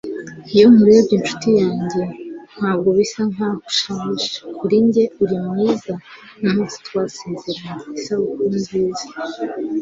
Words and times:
iyo 0.55 0.67
nkurebye, 0.73 1.15
nshuti 1.21 1.49
yanjye- 1.61 2.01
ntabwo 2.57 2.89
bisa 2.97 3.21
nkaho 3.31 3.59
ushaje. 3.69 4.29
kuri 4.59 4.75
njye 4.85 5.03
uri 5.23 5.37
mwiza 5.45 5.93
nkumunsi 6.37 6.77
twasezeranye. 6.87 7.85
isabukuru 7.99 8.51
nziza 8.63 9.05